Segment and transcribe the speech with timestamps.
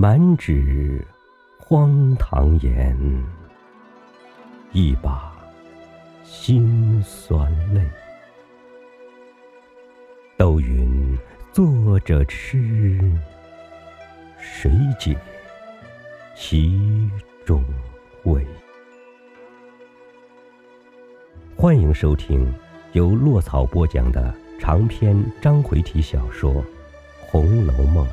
[0.00, 1.04] 满纸
[1.58, 2.96] 荒唐言，
[4.70, 5.32] 一把
[6.22, 7.84] 辛酸泪。
[10.36, 11.18] 都云
[11.52, 13.00] 作者痴，
[14.38, 14.70] 谁
[15.00, 15.16] 解
[16.36, 17.10] 其
[17.44, 17.64] 中
[18.22, 18.46] 味？
[21.56, 22.54] 欢迎收听
[22.92, 26.54] 由落草播讲的长篇章回体小说
[27.18, 28.06] 《红楼梦》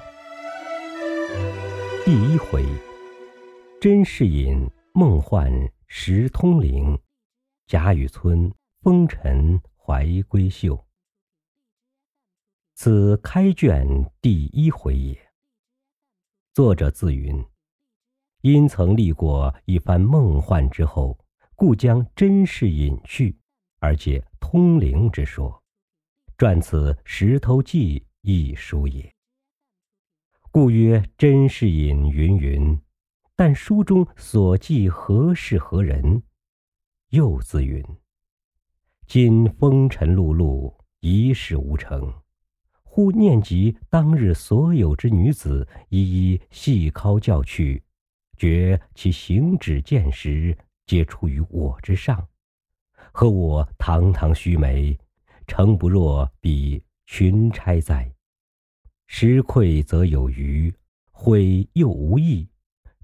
[2.05, 2.63] 第一回：
[3.81, 5.51] 甄士隐梦幻
[5.87, 6.95] 石通灵，
[7.65, 10.85] 贾雨村风尘怀闺秀。
[12.75, 13.87] 此开卷
[14.21, 15.19] 第一回也。
[16.53, 17.43] 作者自云：
[18.41, 21.17] 因曾历过一番梦幻之后。
[21.55, 23.35] 故将甄士隐去，
[23.79, 25.63] 而借通灵之说，
[26.37, 29.14] 撰此《石头记》一书也。
[30.55, 32.79] 故曰甄士隐云云，
[33.35, 36.23] 但书中所记何事何人？
[37.09, 37.83] 又自云：
[39.05, 42.09] 今风尘碌碌，一事无成，
[42.83, 47.83] 忽念及当日所有之女子，一一细考教去，
[48.37, 50.57] 觉其行止见识。
[50.85, 52.29] 皆出于我之上，
[53.11, 54.97] 和我堂堂须眉，
[55.47, 58.14] 诚不若比群钗哉？
[59.07, 60.73] 失愧则有余，
[61.11, 62.47] 悔又无益，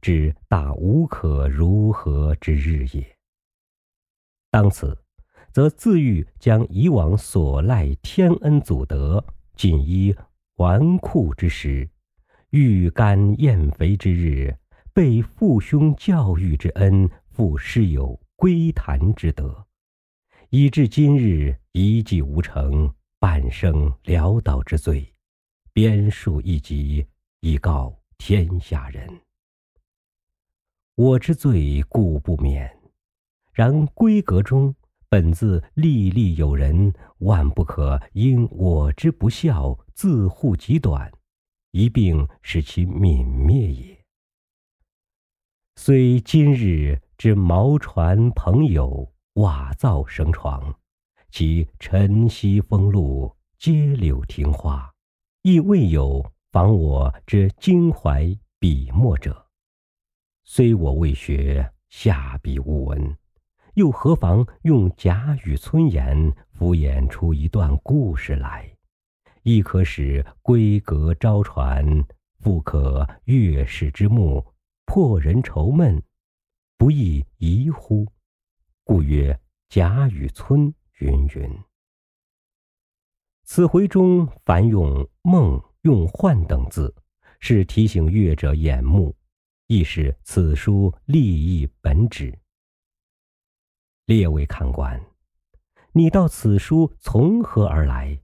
[0.02, 3.18] 知大无可如何之日也。
[4.50, 4.98] 当此，
[5.52, 9.24] 则自欲将以往所赖天恩祖德，
[9.56, 10.16] 尽依
[10.56, 11.90] 纨绔之时，
[12.50, 14.58] 欲干厌肥之日，
[14.94, 17.10] 被父兄教育之恩。
[17.34, 19.66] 复师有归谈之德，
[20.50, 25.12] 以至今日一计无成，半生潦倒之罪，
[25.74, 27.08] 编述一集，
[27.40, 29.22] 以告天下人。
[30.96, 32.78] 我之罪故不免，
[33.54, 34.76] 然闺阁中
[35.08, 41.12] 本自历历有人，万不可因我之不孝，自护己短，
[41.72, 43.98] 一并使其泯灭也。
[45.76, 47.02] 虽今日。
[47.22, 50.74] 之毛船朋友，瓦灶绳床，
[51.30, 54.92] 其晨曦风露，街柳庭花，
[55.44, 59.48] 亦未有妨我之襟怀笔墨者。
[60.44, 63.18] 虽我未学下笔无文，
[63.74, 68.72] 又何妨用贾雨村言敷衍出一段故事来，
[69.42, 72.06] 亦可使闺阁招传，
[72.40, 74.46] 复可悦世之目，
[74.86, 76.04] 破人愁闷。
[76.78, 78.06] 不亦疑乎？
[78.84, 81.71] 故曰贾雨村云云。
[83.54, 86.96] 此回中凡用梦、用幻等字，
[87.42, 89.14] 是提醒阅者眼目，
[89.68, 92.34] 亦是此书立意本旨。
[94.06, 94.98] 列位看官，
[95.92, 98.18] 你道此书从何而来？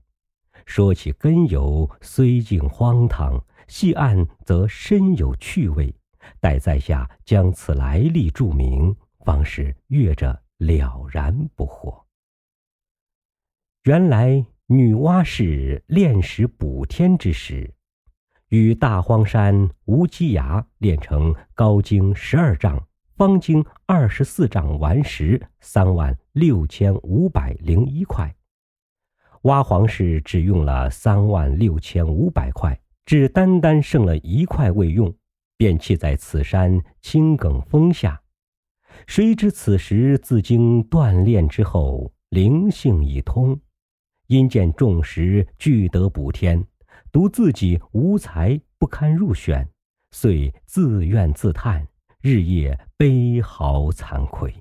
[0.64, 5.94] 说起根由，虽近荒唐；细按，则深有趣味。
[6.40, 8.96] 待在下将此来历注明，
[9.26, 12.04] 方是阅者了然不惑。
[13.82, 17.72] 原来女娲氏炼石补天之时，
[18.50, 22.86] 与大荒山无稽崖炼成高经十二丈、
[23.16, 28.36] 方经二十四丈顽石三万六千五百零一块。
[29.44, 35.14] 娲皇氏只用了三万六千五百块，只单单剩了一块未用。
[35.56, 38.20] 便弃在此山青埂峰下，
[39.06, 43.58] 谁知此时自经锻炼之后，灵性已通，
[44.28, 46.64] 因见众石俱得补天，
[47.10, 49.68] 独自己无才不堪入选，
[50.10, 51.86] 遂自怨自叹，
[52.20, 54.54] 日夜悲嚎惭愧。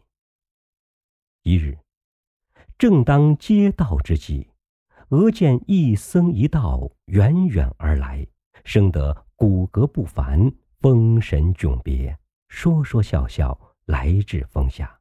[1.43, 1.77] 一日，
[2.77, 4.47] 正当接道之际，
[5.09, 8.25] 俄见一僧一道远远而来，
[8.63, 10.51] 生得骨骼不凡。
[10.79, 12.15] 风神迥别，
[12.49, 14.99] 说说笑笑来至峰下，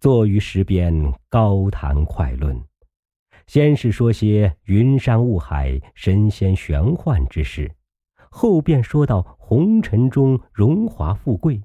[0.00, 2.58] 坐于石边高谈快论。
[3.46, 7.74] 先是说些云山雾海、神仙玄幻之事，
[8.30, 11.62] 后便说到红尘中荣华富贵。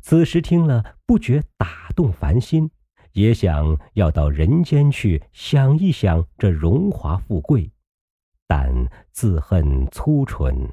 [0.00, 2.70] 此时听了，不觉打动凡心，
[3.12, 7.70] 也想要到人间去想一想这荣华富贵，
[8.46, 8.72] 但
[9.12, 10.70] 自恨粗蠢，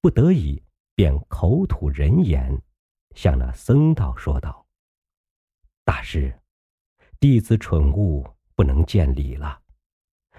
[0.00, 0.62] 不得已。
[0.96, 2.62] 便口吐人言，
[3.16, 4.64] 向那僧道说道
[5.84, 6.32] ：“大师，
[7.18, 8.24] 弟子蠢物，
[8.56, 9.60] 不能见礼了。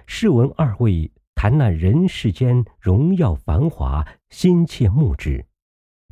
[0.06, 5.46] 试闻二位谈那人世间荣耀繁华，心切目之，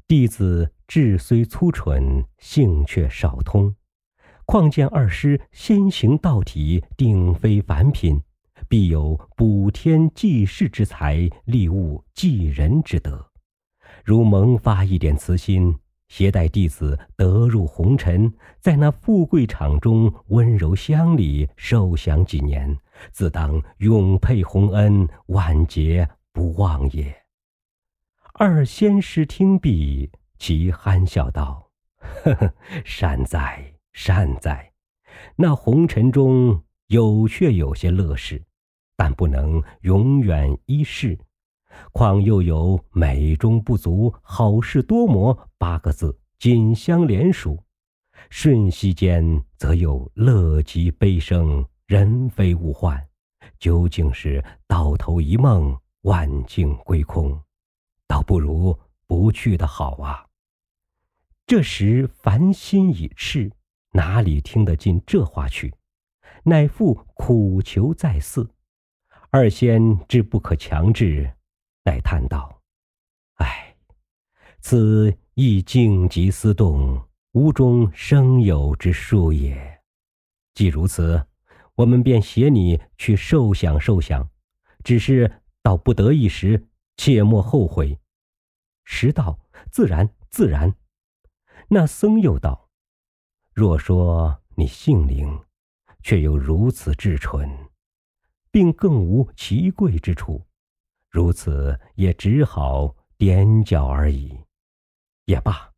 [0.07, 3.75] 弟子志虽粗蠢，性却少通。
[4.45, 8.21] 况见二师先行道体，定非凡品，
[8.67, 13.31] 必有补天济世之才，利物济人之德。
[14.03, 15.77] 如萌发一点慈心，
[16.13, 22.77] 携带弟子得入红尘，在那富贵场中温柔乡里受享几年，
[23.11, 27.11] 自当永佩洪恩，万劫不忘也。
[28.33, 32.53] 二仙师听毕，其憨笑道：“呵呵，
[32.85, 34.71] 善哉，善哉。
[35.35, 38.39] 那红尘中有却有些乐事，
[38.95, 41.17] 但不能永远一世。
[41.91, 47.61] 况又有美中不足，好事多磨八个字，紧相连属。
[48.29, 53.03] 瞬息间，则有乐极悲生，人非物换。
[53.59, 57.39] 究竟是到头一梦，万境归空。”
[58.07, 58.77] 倒不如
[59.07, 60.25] 不去的好啊！
[61.47, 63.51] 这时凡心已赤，
[63.91, 65.73] 哪里听得进这话去？
[66.43, 68.49] 乃复苦求再四。
[69.29, 71.33] 二仙知不可强制，
[71.85, 72.61] 乃叹道
[73.35, 73.75] ：“唉，
[74.59, 79.81] 此亦静极思动，无中生有之术也。
[80.53, 81.27] 既如此，
[81.75, 84.29] 我们便携你去受想受想。
[84.83, 87.99] 只是到不得已时，切莫后悔。”
[88.85, 89.39] 时道
[89.71, 90.73] ：“自然，自然。”
[91.69, 92.69] 那僧又道
[93.53, 95.41] ：“若说你性灵，
[96.01, 97.49] 却又如此至纯，
[98.51, 100.45] 并更无奇贵之处，
[101.13, 104.37] 如此也只好踮脚而已。
[105.23, 105.71] 也罢，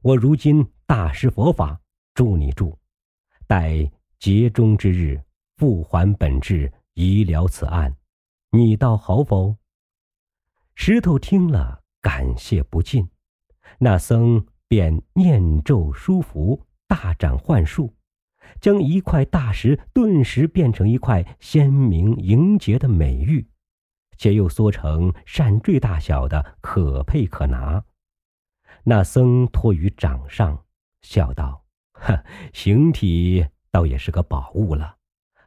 [0.00, 1.78] 我如今大施佛法，
[2.14, 2.78] 助你助，
[3.46, 5.20] 待劫终之日
[5.58, 7.94] 复还本质，以了此案，
[8.52, 9.56] 你倒好否？”
[10.74, 11.82] 石头听了。
[12.02, 13.08] 感谢不尽，
[13.80, 17.92] 那僧便念咒书符，大展幻术，
[18.60, 23.44] 将一块大石顿时变成一块鲜明莹洁的美玉，
[24.16, 27.84] 且又缩成扇坠大小的，可佩可拿。
[28.84, 30.64] 那僧托于掌上，
[31.02, 31.64] 笑道
[31.94, 34.96] ：“哈，形体倒也是个宝物了，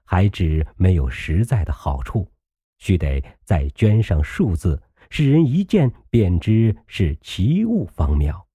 [0.04, 2.32] 还只没有实在的好处，
[2.78, 4.82] 须得再镌上数字。”
[5.12, 8.46] 使人一见便知是奇物方妙，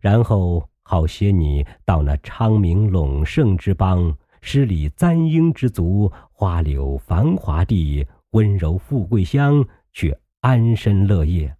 [0.00, 11.54] 然后好携你到那昌明陇盛之邦，诗礼簪缨之族，花柳繁华地，温柔富贵乡，去安身乐业。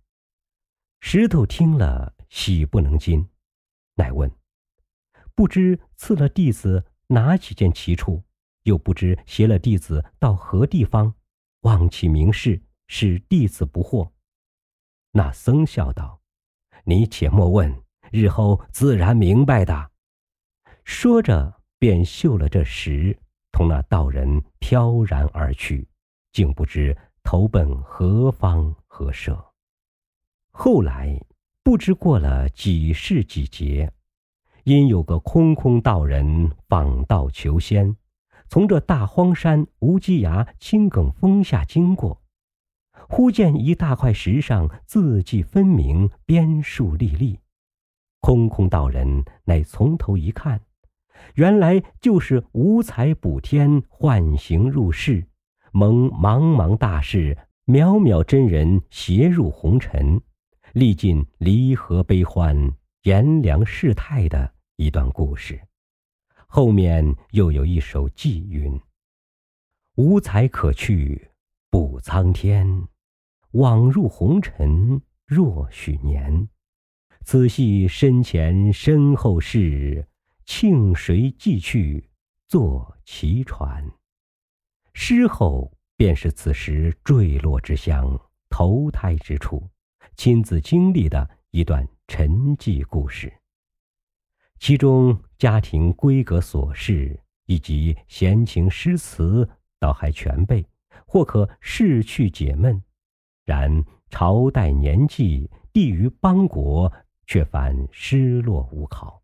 [1.00, 3.28] 石头听了，喜不能禁，
[3.96, 4.30] 乃问
[5.36, 8.22] ：“不知赐了弟子哪几件奇处？
[8.62, 11.14] 又不知携了弟子到何地方？
[11.60, 14.10] 望其明示，使弟子不惑。”
[15.12, 16.22] 那僧笑道
[16.84, 19.90] ：“你且莫问，日后自然明白的。”
[20.84, 23.18] 说着，便绣了这石，
[23.50, 25.86] 同那道人飘然而去，
[26.32, 29.52] 竟不知投奔何方何舍。
[30.50, 31.20] 后来
[31.62, 33.92] 不知过了几世几劫，
[34.64, 37.96] 因有个空空道人访道求仙，
[38.48, 42.20] 从这大荒山无稽崖青埂峰下经过。
[43.08, 47.38] 忽见一大块石上字迹分明，边数历历。
[48.20, 50.60] 空空道人乃从头一看，
[51.34, 55.26] 原来就是无才补天，幻形入世，
[55.74, 60.20] 蒙茫茫大事，渺渺真人携入红尘，
[60.74, 62.74] 历尽离合悲欢，
[63.04, 65.58] 炎凉世态的一段故事。
[66.46, 68.78] 后面又有一首寄云
[69.96, 71.30] ：“无才可去
[71.70, 72.86] 补苍天。”
[73.52, 76.48] 枉入红尘若许年，
[77.24, 80.06] 此系身前身后事，
[80.44, 82.10] 庆谁寄去
[82.46, 83.90] 坐其船？
[84.94, 88.18] 诗后便是此时坠落之乡、
[88.48, 89.68] 投胎之处，
[90.16, 93.32] 亲自经历的一段沉寂故事。
[94.58, 99.48] 其中家庭闺阁琐事以及闲情诗词，
[99.80, 100.64] 倒还全备，
[101.06, 102.80] 或可逝去解闷。
[103.44, 106.92] 然朝代年纪，地于邦国，
[107.26, 109.20] 却反失落无考。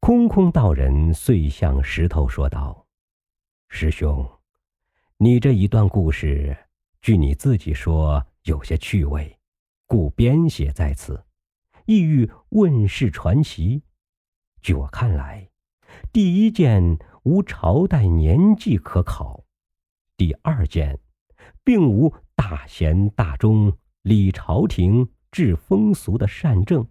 [0.00, 2.86] 空空道人遂向石头说道
[3.70, 4.28] ：“师兄，
[5.22, 6.56] 你这一段故事，
[7.02, 9.38] 据你自己说有些趣味，
[9.86, 11.22] 故编写在此，
[11.84, 13.82] 意欲问世传奇。
[14.62, 15.50] 据我看来，
[16.10, 19.44] 第一件无朝代年纪可考，
[20.16, 20.98] 第二件，
[21.62, 26.88] 并无。”大贤大忠、理朝廷、治风俗的善政，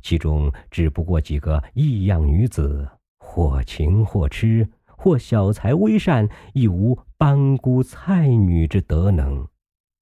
[0.00, 9.48] 其中只不过几个异样女子，或情或痴，或小才微善，亦无班姑蔡女之德能。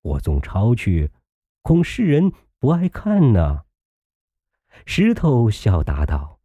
[0.02, 1.10] 我纵抄去，
[1.62, 3.62] 恐世人不爱看呢。
[4.86, 6.38] 石头笑答道：“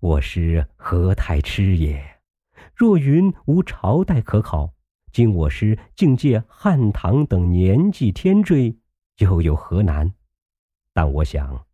[0.00, 2.20] 我师何太痴也？
[2.74, 4.72] 若云无朝代可考，
[5.12, 8.78] 今我师竟借汉唐等年纪天坠，
[9.18, 10.14] 又有何难？
[10.94, 11.66] 但我想，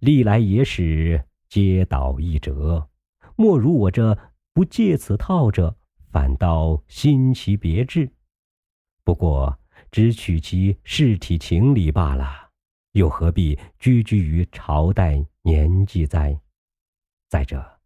[0.00, 2.88] 历来野史皆倒一辙，
[3.36, 4.18] 莫如我这
[4.54, 5.76] 不借此套者，
[6.10, 8.10] 反倒新奇别致。
[9.04, 9.58] 不过
[9.90, 12.50] 只取其事体情理罢了，
[12.92, 16.38] 又何必拘拘于朝代？”年纪哉，
[17.28, 17.80] 再者，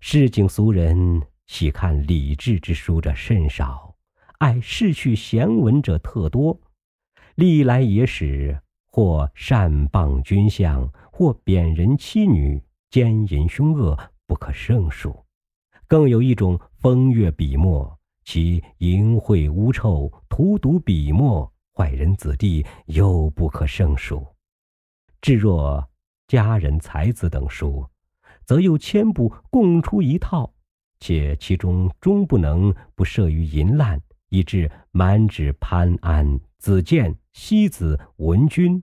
[0.00, 3.94] 市井俗人喜看礼制之书者甚少，
[4.38, 6.58] 爱逝去闲文者特多。
[7.34, 15.25] 历来野史，或善谤君相，或贬人妻女，奸淫凶恶，不可胜数。
[15.88, 24.26] 更有一种风月笔墨，其淫秽污臭，荼毒笔墨，坏人子弟，又不可胜数。
[25.20, 25.88] 至若。
[26.28, 27.86] 佳人才子等书，
[28.44, 30.52] 则又千部共出一套，
[30.98, 34.00] 且其中终不能不涉于淫滥，
[34.30, 38.82] 以致满纸潘安、子建、西子、文君。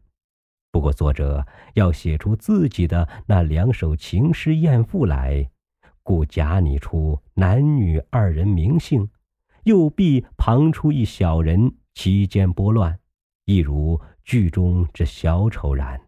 [0.71, 5.51] 不过作者要写出自己的那两首情诗艳赋来，
[6.03, 9.09] 故假拟出男女二人名姓，
[9.63, 12.99] 又必旁出一小人，其间拨乱，
[13.45, 15.99] 一如剧中之小丑然。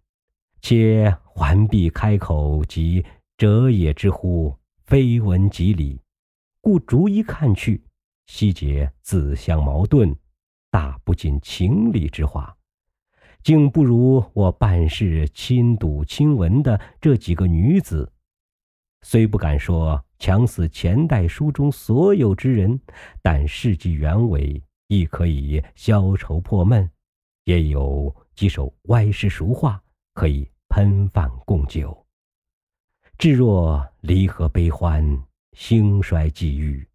[0.62, 3.06] 且环必开口即
[3.38, 4.54] 者也之乎？
[4.86, 6.02] 非闻即理，
[6.62, 7.82] 故逐一看去，
[8.28, 10.16] 悉皆自相矛盾，
[10.70, 12.56] 大不尽情理之话，
[13.42, 18.12] 竟不如我办事亲睹亲闻的这几个女子。
[19.08, 22.82] 虽不敢说强似前代书中所有之人，
[23.22, 26.90] 但事迹原委亦可以消愁破闷，
[27.44, 29.80] 也有几首歪诗俗话
[30.16, 30.50] 可以。
[30.70, 32.06] 喷饭供酒，
[33.18, 36.86] 至若离合悲欢，兴衰际遇，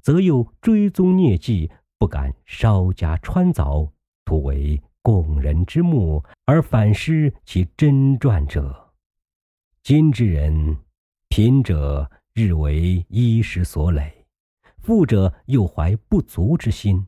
[0.00, 3.88] 则又追踪孽迹，不敢稍加穿凿，
[4.24, 8.92] 徒为供人之目，而反失其真传者。
[9.84, 10.76] 今之人，
[11.28, 14.26] 贫者日为衣食所累，
[14.78, 17.06] 富者又怀不足之心，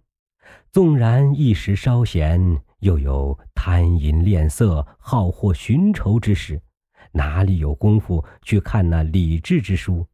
[0.71, 2.61] 纵然一时稍闲。
[2.81, 6.63] 又有贪淫恋色、好货寻仇之事，
[7.13, 10.07] 哪里有功夫去看那理智之书？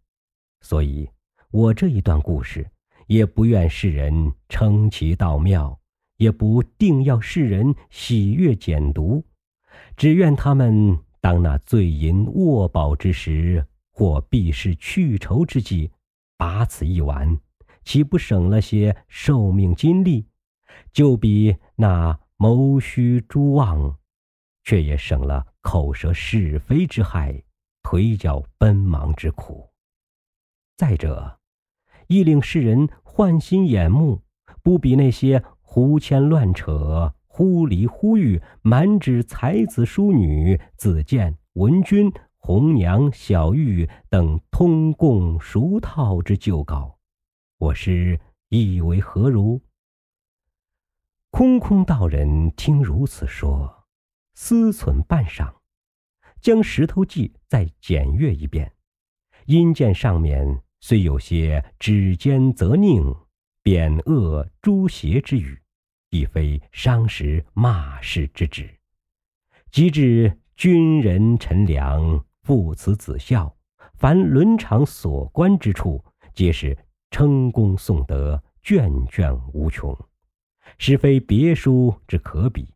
[0.62, 1.08] 所以，
[1.52, 2.68] 我这一段故事
[3.06, 5.78] 也不愿世人称其道妙，
[6.16, 9.24] 也不定要世人喜悦简读，
[9.96, 13.64] 只愿他们当那醉淫卧宝之时，
[13.96, 15.90] 或避世去愁之际，
[16.36, 17.40] 把此一玩，
[17.82, 20.26] 岂不省了些寿命精力？
[20.92, 22.20] 就比那。
[22.38, 23.96] 谋虚诸妄，
[24.62, 27.42] 却也省了口舌是非之害，
[27.82, 29.70] 腿脚奔忙之苦。
[30.76, 31.38] 再者，
[32.08, 34.20] 亦令世人换心眼目，
[34.62, 42.12] 不比那些胡牵乱扯、忽离忽遇、满纸才子淑女、子建、文君、
[42.46, 46.96] 红娘、小玉等通共熟套之旧稿。
[47.58, 49.60] 我师意为何如？
[51.32, 53.88] 空空道人听如此说，
[54.34, 55.52] 思忖半晌，
[56.40, 58.72] 将《石头记》再检阅一遍，
[59.46, 63.26] 因见上面虽有些指尖责佞、
[63.60, 65.60] 贬恶诛邪之语，
[66.10, 68.72] 亦非伤时骂世之旨。
[69.72, 73.52] 及至君人臣良、父慈子孝，
[73.94, 76.00] 凡伦常所关之处，
[76.32, 76.78] 皆是
[77.10, 79.92] 称功颂德，卷卷无穷。
[80.78, 82.72] 实非别书之可比，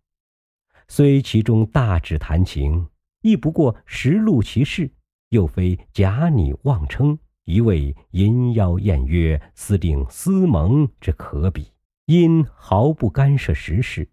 [0.89, 2.85] 虽其中大指谈情，
[3.23, 4.91] 亦不过实录其事，
[5.29, 11.71] 又非假拟妄称，一味淫妖艳约、私定私盟之可比。
[12.07, 14.11] 因毫不干涉时事，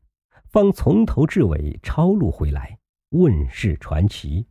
[0.51, 2.77] 方从头至尾抄录回来，
[3.09, 4.45] 问世传奇。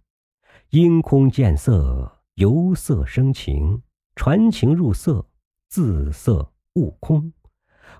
[0.70, 3.80] 因空见色，由色生情，
[4.16, 5.24] 传情入色，
[5.68, 7.32] 自色悟空。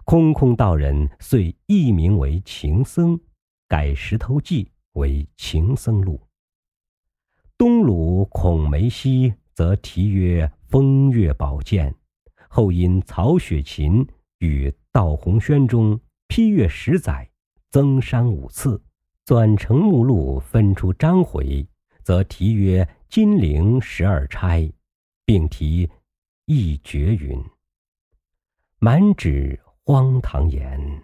[0.04, 3.20] 空空道人遂易名为情僧，
[3.68, 6.20] 改《石头记》为情僧录。
[7.56, 11.94] 东鲁孔梅溪则题曰风月宝鉴，
[12.49, 14.04] 后因曹雪芹
[14.40, 17.30] 与道鸿轩中批阅十载，
[17.70, 18.82] 增删五次，
[19.25, 21.66] 纂成目录，分出章回，
[22.06, 24.72] 则题曰金陵十二钗，
[25.25, 25.90] 并题
[26.44, 27.44] 一绝云
[28.78, 31.02] ：“满纸荒唐言，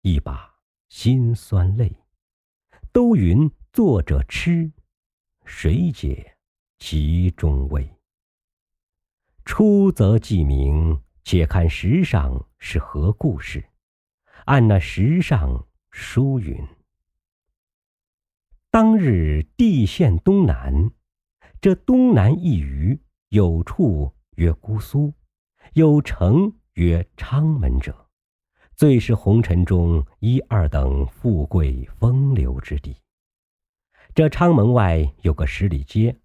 [0.00, 0.50] 一把
[0.88, 1.94] 辛酸泪。
[2.92, 4.72] 都云作者痴，
[5.44, 6.34] 谁解
[6.78, 7.86] 其中味？
[9.44, 13.62] 出则记名，且看石上是何故事。
[14.46, 16.66] 按那石上书云：
[18.72, 20.90] 当日地陷东南。”
[21.60, 22.98] 这东南一隅，
[23.28, 25.12] 有处曰姑苏，
[25.74, 28.08] 有城曰昌门者，
[28.74, 32.96] 最是红尘中一二等富贵风流之地。
[34.14, 36.16] 这昌门外有个十里街，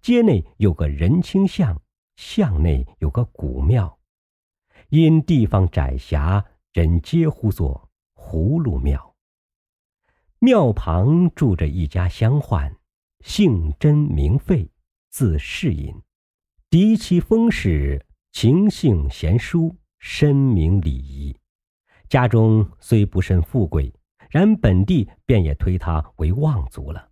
[0.00, 1.82] 街内有个人清巷，
[2.14, 3.98] 巷内有个古庙。
[4.90, 9.15] 因地方窄狭，人皆呼作葫芦庙。
[10.38, 12.74] 庙旁住着一家乡宦，
[13.24, 14.70] 姓甄名费。
[15.08, 15.94] 字世隐，
[16.68, 21.34] 嫡妻封氏，情性贤淑，深明礼仪。
[22.10, 23.90] 家中虽不甚富贵，
[24.28, 27.08] 然本地便也推他为望族了。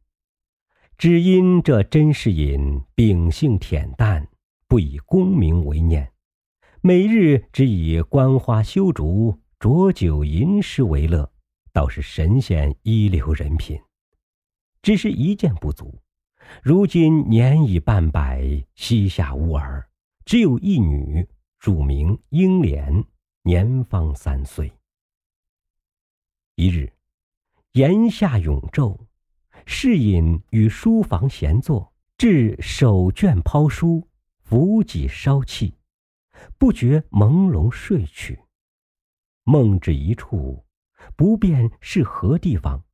[0.98, 4.28] 只因这甄世隐秉性恬淡，
[4.68, 6.12] 不以功名为念，
[6.82, 11.32] 每日只以观花修竹、浊酒吟诗为乐，
[11.74, 13.78] 倒是神仙一流人品。
[14.80, 16.00] 只是一件不足。
[16.62, 19.88] 如今年已半百，膝下无儿，
[20.24, 21.26] 只有一女，
[21.58, 23.04] 乳名英莲，
[23.42, 24.70] 年方三岁。
[26.54, 26.92] 一日，
[27.72, 29.00] 檐下永昼，
[29.66, 34.06] 侍隐与书房闲坐，至手卷抛书，
[34.42, 35.74] 扶脊稍气，
[36.56, 38.38] 不觉朦胧睡去。
[39.44, 40.64] 梦至一处，
[41.16, 42.84] 不辨是何地方，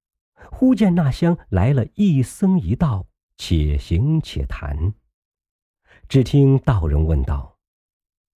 [0.51, 3.07] 忽见那厢来了一僧一道。
[3.42, 4.92] 且行且谈。
[6.07, 7.57] 只听道人问道：“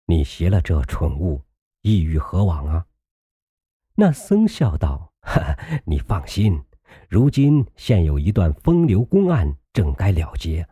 [0.05, 1.43] 你携了这蠢物，
[1.81, 2.85] 意欲何往啊？”
[3.97, 6.61] 那僧笑道：“哈，你放心，
[7.09, 10.67] 如今现有一段风流公案，正该了结。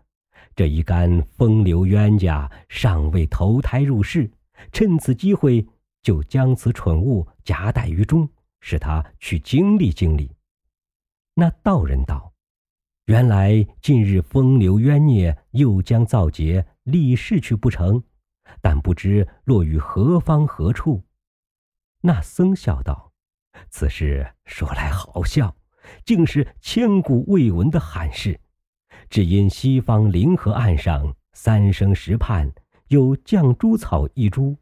[0.55, 4.31] 这一干风流冤家尚未投胎入世，
[4.71, 5.67] 趁此机会，
[6.03, 8.29] 就将此蠢物夹带于中，
[8.61, 10.35] 使他去经历经历。”
[11.35, 12.33] 那道人道。
[13.05, 18.03] 原来近日风流冤孽又将造劫立誓去不成，
[18.61, 21.03] 但不知落于何方何处。
[22.01, 23.11] 那僧笑道
[23.71, 25.55] ：“此事说来好笑，
[26.05, 28.39] 竟是千古未闻的罕事。
[29.09, 32.51] 只因西方灵河岸上三生石畔
[32.89, 34.55] 有绛珠草一株，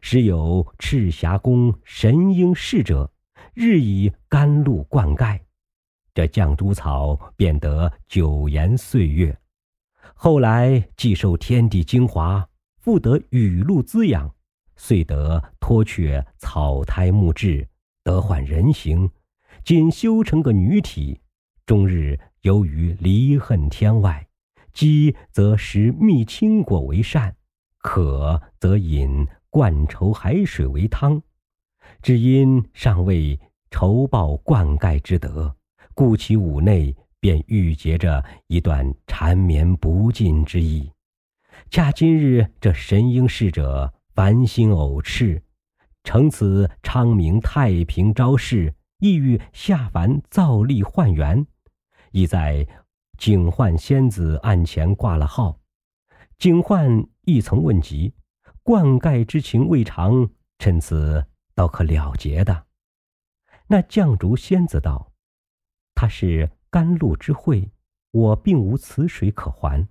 [0.00, 3.12] 时有赤霞宫神瑛侍者，
[3.60, 5.38] 日以甘露灌溉。”
[6.14, 9.38] 这绛珠草便得久延岁月，
[10.14, 14.34] 后来既受天地精华，复得雨露滋养，
[14.76, 17.68] 遂得脱却草胎木质，
[18.02, 19.10] 得换人形，
[19.62, 21.20] 仅修成个女体。
[21.66, 24.26] 终日游于离恨天外，
[24.72, 27.36] 饥则食蜜青果为膳，
[27.78, 31.22] 渴则饮灌稠海水为汤。
[32.02, 33.38] 只因尚未
[33.70, 35.54] 酬报灌溉之德。
[35.94, 40.90] 故其五内便郁结着一段缠绵不尽之意。
[41.68, 45.42] 恰今日这神瑛侍者繁星偶炽，
[46.04, 51.46] 乘此昌明太平昭示，意欲下凡造历换缘，
[52.12, 52.66] 已在
[53.18, 55.58] 警幻仙子案前挂了号。
[56.38, 58.14] 警幻亦曾问及，
[58.62, 62.64] 灌溉之情未尝，趁此倒可了结的。
[63.72, 65.12] 那绛竹仙子道。
[65.94, 67.70] 他是甘露之惠，
[68.10, 69.86] 我并无此水可还。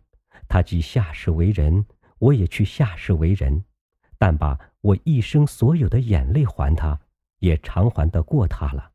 [0.50, 1.86] 他既下世为人，
[2.18, 3.64] 我也去下世为人。
[4.18, 7.00] 但把我一生所有的眼泪还他，
[7.40, 8.92] 也偿还得过他了。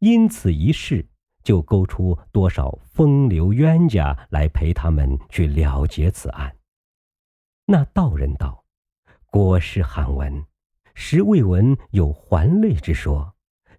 [0.00, 1.06] 因此一事，
[1.44, 6.56] 就勾出多少风流冤家来陪他们去了结此案。
[7.66, 8.64] 那道人道
[9.30, 10.44] ：“国师罕闻，
[10.92, 13.33] 实未闻有还泪之说。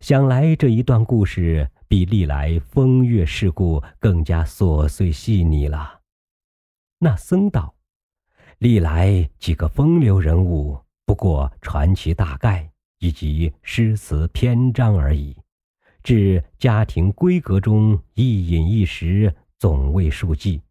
[0.06, 6.02] 想来这一段故事。”比历来风月事故更加琐碎细腻了。
[7.00, 7.74] 那僧道
[8.60, 15.36] ：“历来几个风流人物，不过传奇大概以及诗词篇章而已。
[16.04, 20.62] 至家庭闺阁中一饮一食，总未数计。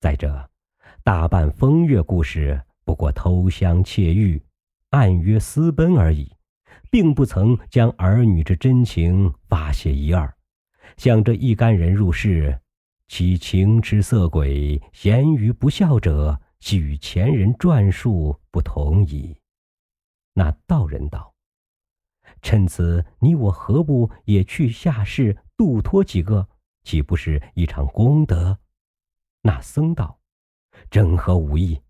[0.00, 0.48] 再者，
[1.02, 4.40] 大半风月故事，不过偷香窃玉、
[4.90, 6.30] 暗约私奔而已，
[6.90, 10.32] 并不曾将儿女之真情发泄一二。”
[10.96, 12.60] 像这一干人入世，
[13.06, 19.36] 其情痴色鬼、咸鱼不孝者，系与前人传述不同矣。
[20.34, 21.34] 那道人道
[22.42, 26.48] ：“趁此，你我何不也去下世度脱几个？
[26.82, 28.58] 岂不是一场功德？”
[29.42, 30.18] 那僧道
[30.90, 31.80] ：“正合吾意，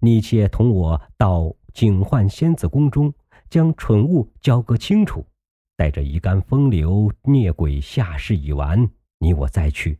[0.00, 3.12] 你且同我到景幻仙子宫中，
[3.50, 5.26] 将蠢物交割清楚，
[5.76, 9.98] 带着一干风流孽鬼下世已完，你我再去。”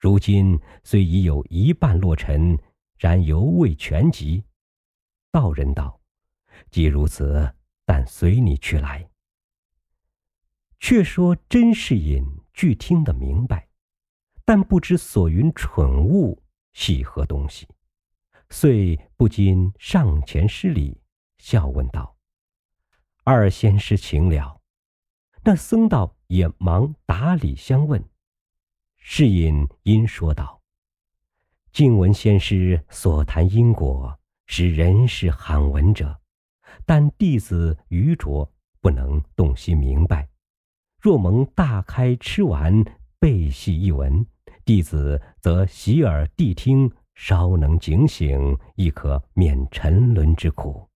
[0.00, 2.58] 如今虽已有一半落尘，
[2.98, 4.44] 然犹未全集。
[5.32, 6.00] 道人道
[6.70, 9.10] ：“既如此，但随你去来。”
[10.80, 13.68] 却说甄士隐俱听得明白，
[14.44, 16.40] 但不知所云蠢物
[16.72, 17.66] 系何东西，
[18.50, 20.96] 遂不禁上前施礼，
[21.38, 22.16] 笑问道
[23.28, 24.58] ：“二仙师请了。”
[25.44, 28.02] 那僧道也忙打礼相问。
[28.96, 30.62] 世隐因说道
[31.70, 36.18] ：“静闻仙师所谈因果，是人世罕闻者，
[36.86, 40.26] 但弟子愚拙，不能洞悉明白。
[40.98, 42.82] 若蒙大开吃完，
[43.18, 44.26] 背细一闻，
[44.64, 50.87] 弟子则洗耳谛听，稍能警醒，亦可免沉沦之苦。”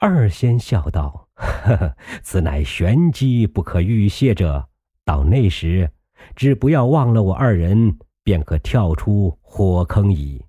[0.00, 4.68] 二仙笑道：“呵呵，此乃玄机不可预泄者，
[5.04, 5.92] 到那时。”
[6.36, 10.44] 只不要忘了我二人，便可跳出火坑矣。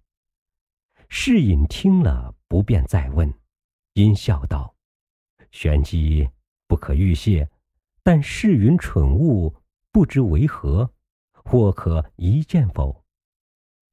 [1.07, 3.33] 世隐听了，不便再问，
[3.93, 4.75] 因笑道
[5.51, 6.29] ：“玄机
[6.67, 7.49] 不可预泄，
[8.03, 9.55] 但世云蠢物，
[9.91, 10.89] 不知为何，
[11.33, 13.03] 或可一见否？”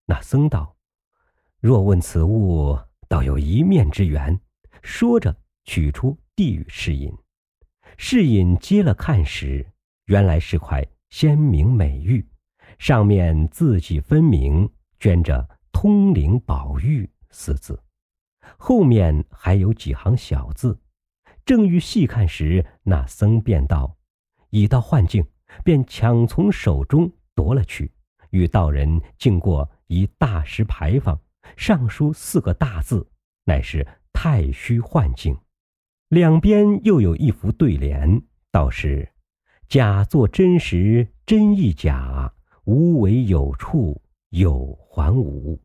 [0.06, 0.76] 那僧道
[1.60, 4.40] ：“若问此物，倒有一面之缘。”
[4.82, 5.36] 说着，
[5.68, 7.12] 取出递与世隐。
[7.98, 9.70] 世隐接了看时，
[10.06, 10.82] 原来是块。
[11.10, 12.26] 鲜明美玉，
[12.78, 17.82] 上面字迹分明，镌着“通灵宝玉”四字，
[18.58, 20.78] 后面还有几行小字。
[21.46, 23.96] 正欲细看时，那僧便道
[24.50, 25.26] ：“已到幻境，
[25.64, 27.90] 便抢从手中夺了去，
[28.28, 31.18] 与道人经过一大石牌坊，
[31.56, 33.10] 上书四个大字，
[33.44, 35.34] 乃是‘太虚幻境’，
[36.08, 39.10] 两边又有一幅对联，道是。”
[39.68, 42.32] 假作真实，真亦假；
[42.64, 45.60] 无为有处，有还无。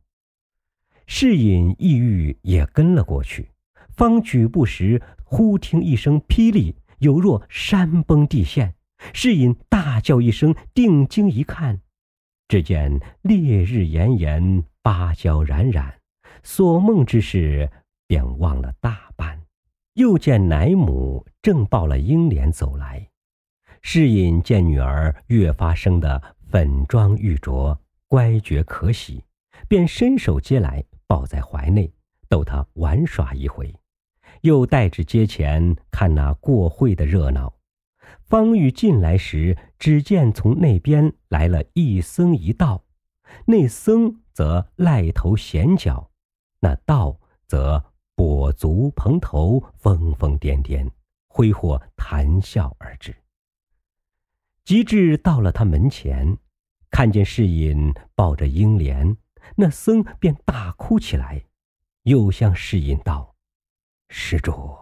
[1.07, 3.51] 世隐意欲也跟了过去，
[3.87, 8.75] 方举步时，忽听一声霹雳，有若山崩地陷。
[9.13, 11.79] 世隐大叫一声，定睛一看，
[12.49, 16.01] 只见烈日炎炎，芭蕉冉冉，
[16.43, 17.71] 所梦之事
[18.05, 19.42] 便忘了大半。
[19.95, 23.09] 又见奶母正抱了英莲走来。
[23.81, 27.77] 世隐见女儿越发生得粉妆玉琢，
[28.07, 29.23] 乖觉可喜，
[29.67, 31.91] 便伸手接来，抱在怀内，
[32.29, 33.75] 逗她玩耍一回，
[34.41, 37.53] 又带至街前看那过会的热闹。
[38.21, 42.85] 方欲进来时，只见从那边来了一僧一道，
[43.45, 46.09] 那僧则赖头显脚，
[46.61, 50.89] 那道则跛足蓬头，疯疯癫癫，
[51.27, 53.15] 挥霍谈笑而至。
[54.63, 56.37] 及至到了他门前，
[56.89, 59.17] 看见世隐抱着英莲，
[59.55, 61.43] 那僧便大哭起来，
[62.03, 63.35] 又向世隐道
[64.09, 64.77] ：“施主，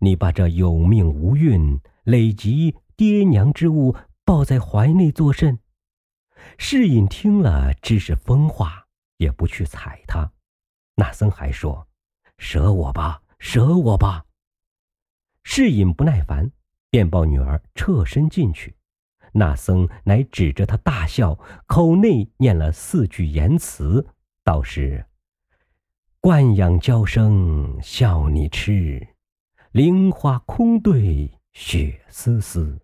[0.00, 5.60] 你把这有命无运、累及爹娘之物抱在怀内作甚？”
[6.58, 8.86] 世隐听了，知是疯话，
[9.18, 10.32] 也不去睬他。
[10.96, 11.85] 那僧还说
[12.38, 14.24] ：“舍我吧，舍我吧。”
[15.42, 16.50] 世隐不耐烦，
[16.90, 18.74] 便抱女儿侧身进去。
[19.32, 24.06] 那僧乃指着他大笑，口内念了四句言辞，
[24.42, 25.06] 道是
[26.20, 29.06] ：“惯养娇生笑你痴，
[29.72, 32.80] 菱花空对雪丝丝。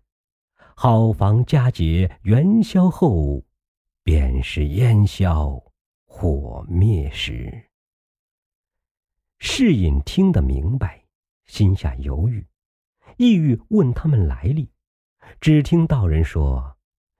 [0.75, 3.43] 好房佳节元宵后，
[4.03, 5.61] 便是烟消
[6.05, 7.69] 火灭时。”
[9.45, 11.03] 世隐听得明白，
[11.45, 12.47] 心下犹豫，
[13.17, 14.71] 意欲问他们来历。
[15.41, 16.77] 只听道人说：“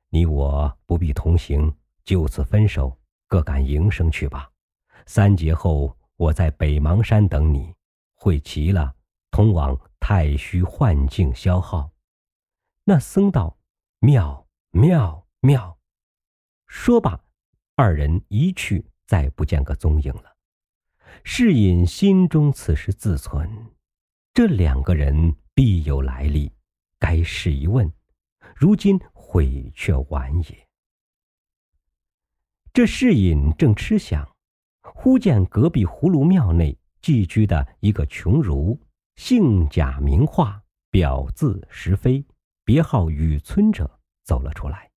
[0.10, 4.50] 你我不必同行，就此分手，各赶营生去吧。
[5.06, 7.76] 三节后，我在北邙山等你，
[8.16, 8.96] 会齐了，
[9.30, 11.92] 通往太虚幻境消耗。”
[12.86, 13.58] 那僧道
[14.00, 15.78] ：“妙妙妙！”
[16.68, 17.22] 说罢，
[17.76, 20.33] 二人一去，再不见个踪影了。
[21.26, 23.50] 世隐心中此时自存：
[24.34, 26.52] 这两个人必有来历，
[27.00, 27.92] 该试一问。
[28.56, 30.68] 如今悔却晚也。
[32.74, 34.36] 这世隐正吃想，
[34.82, 38.80] 忽见隔壁葫芦庙内寄居的一个穷儒，
[39.16, 42.24] 姓贾名化，表字石飞，
[42.66, 44.92] 别号雨村者走了出来。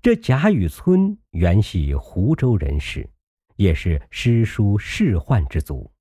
[0.00, 3.08] 这贾雨村原系湖州人士，
[3.60, 5.92] 也是诗书仕宦之族。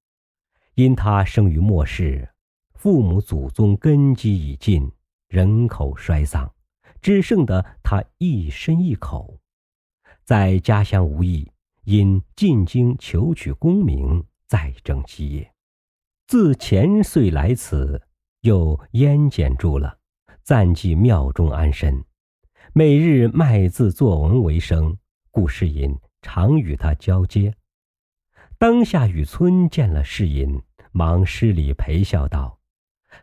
[0.75, 2.29] 因他生于末世，
[2.75, 4.89] 父母祖宗根基已尽，
[5.27, 6.49] 人口衰丧，
[7.01, 9.37] 只剩得他一身一口。
[10.23, 11.51] 在家乡无益，
[11.83, 15.51] 因进京求取功名，再征基业。
[16.27, 18.01] 自前岁来此，
[18.39, 19.97] 又烟减住了，
[20.43, 22.05] 暂寄庙中安身，
[22.71, 24.95] 每日卖字作文为生，
[25.29, 27.55] 故世隐常与他交接。
[28.57, 32.59] 当下雨村见了世隐，忙施礼陪笑道：“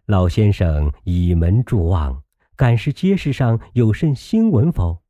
[0.06, 2.22] 老先生倚门祝望，
[2.56, 5.02] 敢是街市上有甚新闻否？”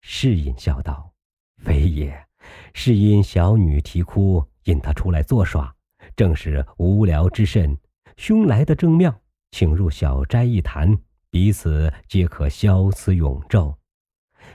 [0.00, 1.12] 世隐笑道。
[1.58, 2.26] 非也，
[2.72, 5.74] 是因小女啼哭，引他出来作耍，
[6.14, 7.76] 正是无聊之甚。
[8.16, 10.96] 兄来的正妙，请入小斋一谈，
[11.30, 13.74] 彼此皆可消此永昼。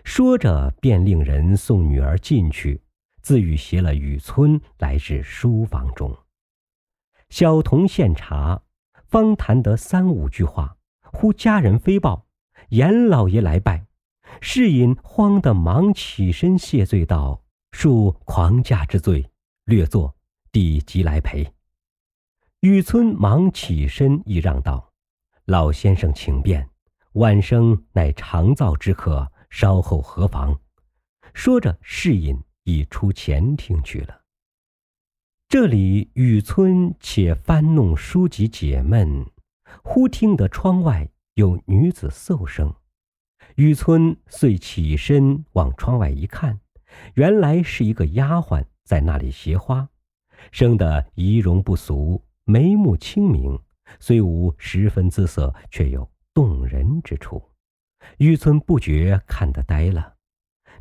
[0.03, 2.81] 说着，便令人送女儿进去，
[3.21, 6.15] 自欲携了雨村来至书房中。
[7.29, 8.61] 小童献茶，
[9.07, 10.77] 方谈得三五句话，
[11.11, 12.27] 忽家人飞报：
[12.69, 13.85] 严老爷来拜。
[14.41, 19.31] 世隐慌得忙起身谢罪道：“恕狂驾之罪，
[19.65, 20.15] 略坐，
[20.51, 21.53] 弟即来陪。”
[22.61, 24.91] 雨村忙起身一让道
[25.45, 26.67] ：“老先生请便，
[27.13, 30.59] 晚生乃长造之客，稍后何妨？”
[31.35, 34.21] 说着，世隐已出前厅去了。
[35.47, 39.23] 这里雨村且翻弄书籍解闷，
[39.83, 42.73] 忽听得窗外有女子嗽声。
[43.55, 46.59] 雨村遂起身往窗外一看，
[47.13, 49.87] 原来是一个丫鬟在那里携花，
[50.51, 53.59] 生得仪容不俗，眉目清明，
[53.99, 57.39] 虽无十分姿色，却有动人之处。
[58.17, 60.15] 雨村不觉看得呆了。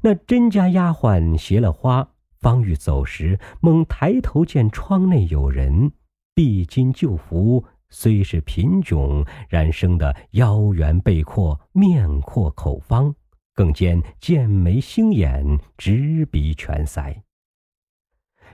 [0.00, 2.08] 那甄家丫鬟携了花，
[2.40, 5.92] 方欲走时，猛抬头见窗内有人，
[6.34, 7.66] 碧金旧服。
[7.94, 13.14] 虽是贫窘，然生得腰圆背阔，面阔口方，
[13.54, 17.20] 更兼剑眉星眼，直鼻全腮。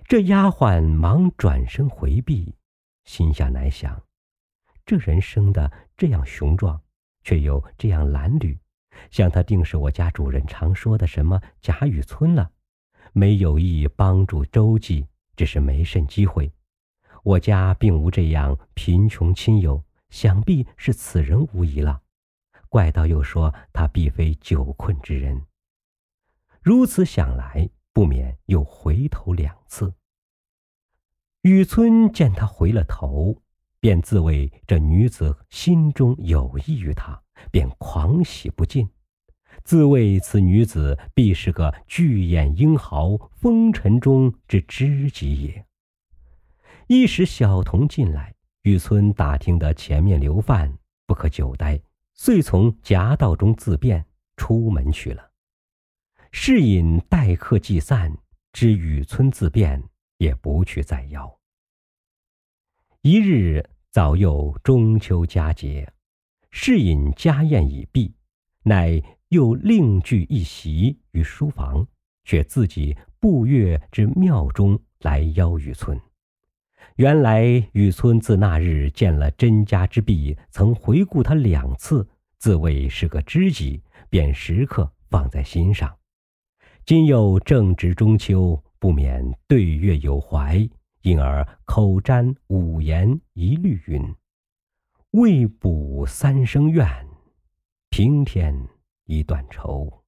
[0.09, 2.57] 这丫鬟忙转身回避，
[3.05, 4.03] 心下乃想：
[4.85, 6.81] 这人生的这样雄壮，
[7.29, 8.57] 却有这样褴褛，
[9.11, 12.53] 想他定是我家主人常说的什么贾雨村了，
[13.13, 16.51] 没有意帮助周济，只是没甚机会。
[17.23, 22.01] 我家并无这样贫穷亲友，想必是此人无疑了。
[22.71, 25.43] 怪道又说他必非久困之人。
[26.63, 29.93] 如此想来，不免又回头两次。
[31.43, 33.43] 雨村见他回了头，
[33.89, 37.19] 便自谓这女子心中有意于他，
[37.51, 38.87] 便狂喜不尽，
[39.65, 45.65] 自谓此女子必是个巨眼英豪，风尘中之知己也。
[46.87, 51.81] 一时，小童进来，雨村打听得前面留饭，不可久待，
[52.13, 54.05] 遂从夹道中自便
[54.37, 55.31] 出门去了。
[56.31, 58.15] 侍隐待客既散，
[58.53, 59.83] 知雨村自便，
[60.19, 61.39] 也不去再邀。
[63.01, 65.91] 一日早有中秋佳节，
[66.51, 68.15] 是饮家宴已毕，
[68.63, 71.87] 乃又另聚一席于书房，
[72.23, 75.99] 却自己步月至庙中来邀雨村。
[76.97, 85.97] 原来雨村自那日见了甄家之婢，曾回顾他两次，自谓是个知己，便时刻放在心上。
[86.85, 90.69] 今又正值中秋，不免对月有怀，
[91.03, 94.15] 因而口占五言一律云
[95.13, 96.87] ：“未卜三生愿，
[97.89, 98.69] 平添
[99.05, 100.05] 一段愁。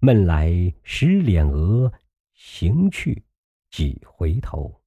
[0.00, 1.92] 闷来十脸额，
[2.32, 3.24] 行去
[3.70, 4.80] 几回头。”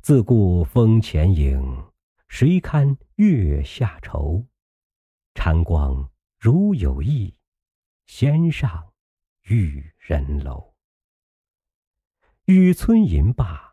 [0.00, 1.84] 自顾风前影，
[2.28, 4.46] 谁堪月下愁？
[5.34, 7.34] 禅光如有意，
[8.06, 8.92] 先上
[9.42, 10.74] 玉人楼。
[12.44, 13.65] 雨村吟罢，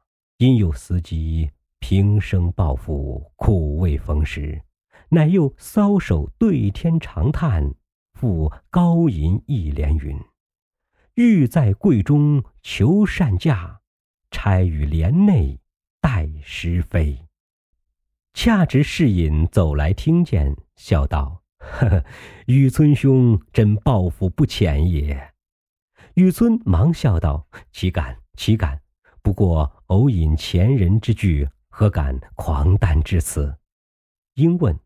[0.43, 4.61] 因有思机平生抱负，苦未逢时，
[5.07, 7.73] 乃又搔首对天长叹，
[8.13, 10.19] 复高吟一联云
[11.15, 13.79] ：“欲在柜中求善价，
[14.31, 15.61] 钗于帘内。”
[16.01, 17.17] 待时飞，
[18.33, 22.05] 恰值侍隐走来，听见，笑道：“呵呵，
[22.47, 25.31] 雨村兄真抱负不浅也。”
[26.15, 28.81] 雨村忙笑道：“岂敢，岂敢！
[29.21, 33.55] 不过偶引前人之句，何敢狂诞至此？”
[34.33, 34.79] 应问：“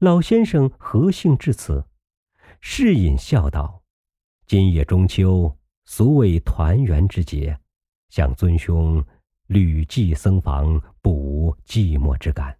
[0.00, 1.86] 老先生何幸至此？”
[2.60, 3.82] 世隐笑道
[4.46, 7.58] ：“今夜中秋，俗谓团圆之节，
[8.10, 9.02] 想尊兄
[9.46, 12.54] 旅寄僧房，不无寂寞之感，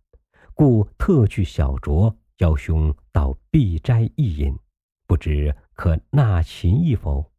[0.54, 4.58] 故特去小酌，邀兄到碧斋一饮，
[5.06, 7.30] 不知可纳琴一否？”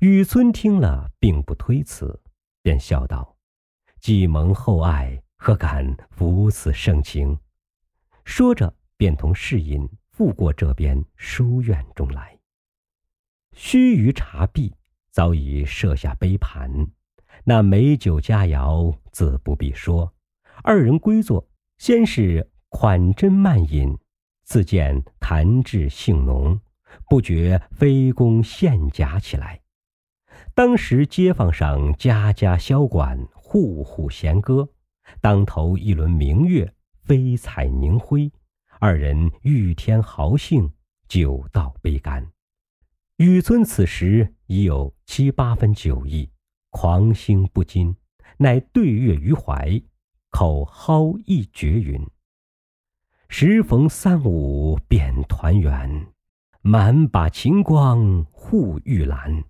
[0.00, 2.20] 雨村听了，并不推辞，
[2.66, 3.36] 便笑道
[4.02, 7.38] ：“既蒙厚爱，何敢负此盛情？”
[8.26, 12.36] 说着，便同侍隐赴过这边书院中来。
[13.52, 14.74] 须臾茶毕，
[15.12, 16.88] 早已设下杯盘，
[17.44, 20.12] 那美酒佳肴自不必说。
[20.64, 21.48] 二人归坐，
[21.78, 23.96] 先是款斟慢饮，
[24.42, 26.60] 自见谈至兴浓，
[27.08, 29.60] 不觉飞弓献甲起来。
[30.56, 34.66] 当时街坊上家家箫管，户户弦歌，
[35.20, 38.32] 当头一轮明月，飞彩凝辉。
[38.80, 40.72] 二人欲添豪兴，
[41.08, 42.26] 酒到杯干。
[43.18, 46.30] 雨村此时已有七八分酒意，
[46.70, 47.94] 狂兴不禁，
[48.38, 49.82] 乃对月于怀，
[50.30, 52.00] 口蒿一绝云
[53.28, 56.06] ：“时逢三五便团圆，
[56.62, 59.44] 满把晴光护玉兰。”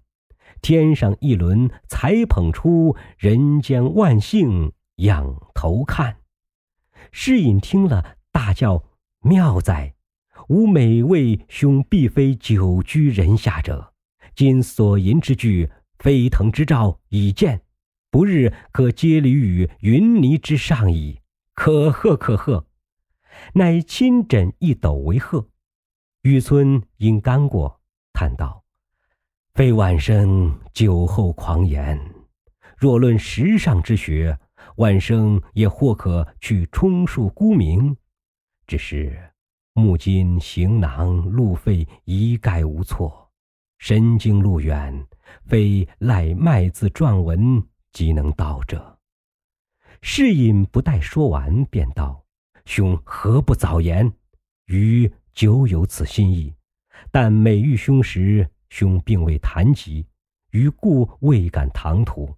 [0.67, 6.17] 天上一轮才捧出，人间万幸仰头看。
[7.13, 8.83] 诗隐听了，大叫
[9.23, 9.95] ：“妙哉！
[10.49, 13.93] 吾每为兄必非久居人下者。
[14.35, 17.63] 今所吟之句，飞腾之兆已见，
[18.11, 21.21] 不日可接离于云霓之上矣。
[21.55, 22.67] 可贺可贺！”
[23.55, 25.47] 乃亲枕一斗为贺。
[26.23, 27.81] 雨村因干过，
[28.13, 28.65] 叹道。
[29.57, 31.99] 非晚生酒后狂言，
[32.77, 34.39] 若论时尚之学，
[34.77, 37.97] 晚生也或可去充数沽名。
[38.67, 39.19] 只是
[39.73, 43.31] 目今行囊路费一概无措，
[43.79, 45.07] 神经路远，
[45.47, 48.99] 非赖卖字撰文即能到者。
[50.03, 52.23] 侍隐不待说完，便道
[52.67, 54.13] ：“兄何不早言？
[54.67, 56.55] 余久有此心意，
[57.11, 60.07] 但每遇兄时。”兄并未谈及，
[60.51, 62.35] 余故未敢唐突。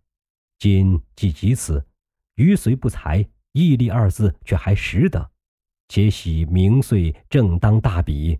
[0.58, 1.86] 今既及此，
[2.34, 5.30] 余虽不才，毅力二字却还识得。
[5.88, 8.38] 且喜明岁正当大比，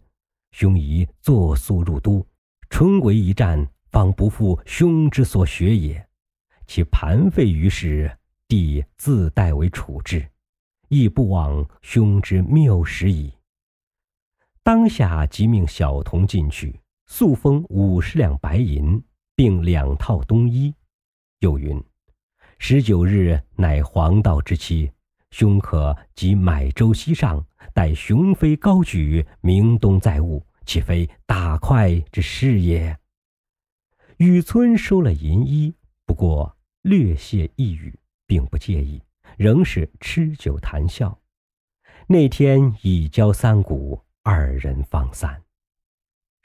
[0.51, 2.27] 兄宜作速入都，
[2.69, 6.09] 春闱一战，方不负兄之所学也。
[6.67, 10.29] 其盘费于时，弟自代为处置，
[10.89, 13.33] 亦不枉兄之谬识矣。
[14.63, 16.79] 当下即命小童进去。
[17.11, 19.03] 素封五十两白银，
[19.35, 20.73] 并两套冬衣。
[21.41, 21.83] 又云：
[22.59, 24.93] 十九日乃黄道之期，
[25.31, 32.97] 兄可即买舟西上，待雄飞高举，明东再晤，岂非大快之事也？
[34.19, 39.03] 雨村收了银衣，不过略谢一语，并不介意，
[39.39, 41.19] 仍是吃酒谈笑。
[42.07, 45.43] 那天已交三鼓，二人方散。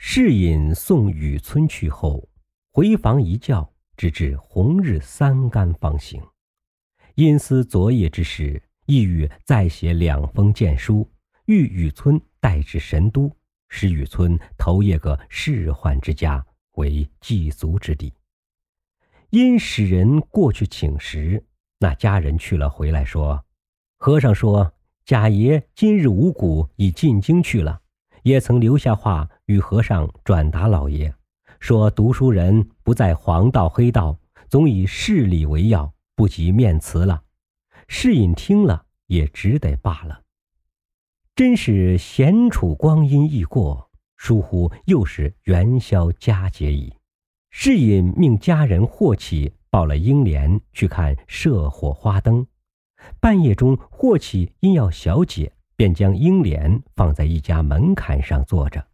[0.05, 2.27] 侍隐送雨村去后，
[2.73, 6.21] 回房一觉，直至红日三竿方醒。
[7.15, 11.09] 因思昨夜之事，意欲再写两封荐书，
[11.45, 13.33] 欲雨村带至神都，
[13.69, 18.13] 使雨村投谒个仕宦之家，为祭足之地。
[19.29, 21.41] 因使人过去请时，
[21.79, 23.45] 那家人去了，回来说
[23.97, 24.73] ：“和尚说，
[25.05, 27.79] 贾爷今日五谷已进京去了。”
[28.23, 31.13] 也曾留下话与和尚转达老爷，
[31.59, 34.17] 说读书人不在黄道黑道，
[34.49, 37.23] 总以事理为要，不及面辞了。
[37.87, 40.21] 世隐听了也只得罢了。
[41.35, 46.93] 真是闲处光阴易过，疏忽又是元宵佳节矣。
[47.49, 52.47] 世隐命家人霍启抱了英莲去看社火花灯，
[53.19, 55.53] 半夜中霍启因要小姐。
[55.75, 58.85] 便将英莲放在一家门槛上坐着，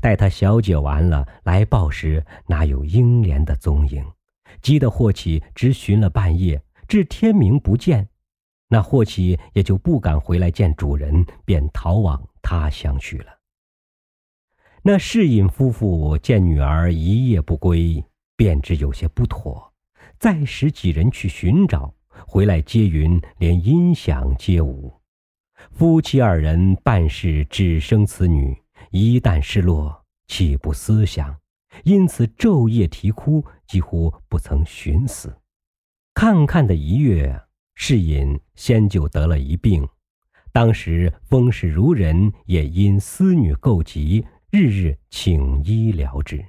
[0.00, 4.04] 待他小解完了来报时，哪有英莲的踪影？
[4.62, 8.08] 急得霍启直寻了半夜，至天明不见，
[8.68, 13.26] 那霍启也就不敢回来见主人，便逃往他乡去了。
[14.82, 18.02] 那世隐夫妇见女儿一夜不归，
[18.36, 19.72] 便知有些不妥，
[20.18, 21.92] 再使几人去寻找，
[22.26, 24.92] 回来皆云连音响皆无。
[25.72, 28.56] 夫妻二人办事只生此女，
[28.90, 31.36] 一旦失落，岂不思想？
[31.84, 35.36] 因此昼夜啼哭，几乎不曾寻死。
[36.14, 37.40] 看看的一月，
[37.74, 39.86] 世隐先就得了一病，
[40.52, 46.44] 当时风氏孺人也因思女构疾，日日请医疗之。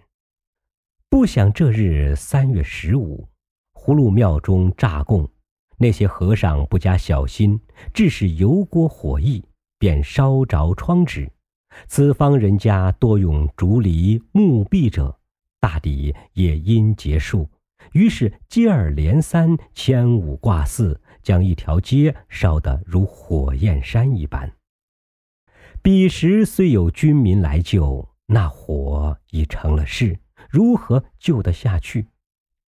[1.10, 3.28] 不想这日三月十五，
[3.74, 5.30] 葫芦庙中炸供，
[5.78, 7.60] 那些和尚不加小心，
[7.94, 9.44] 致使油锅火溢，
[9.78, 11.32] 便烧着窗纸。
[11.88, 15.20] 此方人家多用竹篱木壁者，
[15.60, 17.50] 大抵也因结束。
[17.94, 24.52] 于是接二连三，千五挂四，将一条街烧得如火焰山一般。
[25.82, 32.08] 彼时虽有军民来救，那火已成了势，如何救得下去？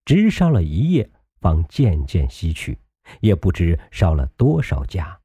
[0.06, 1.10] 直烧了一夜，
[1.42, 2.78] 方渐渐熄去，
[3.20, 5.20] 也不知烧了多少家。